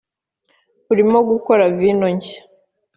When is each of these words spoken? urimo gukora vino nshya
urimo 0.91 1.17
gukora 1.29 1.63
vino 1.79 2.07
nshya 2.15 2.39